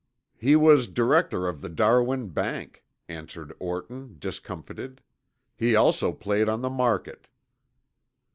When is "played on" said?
6.11-6.63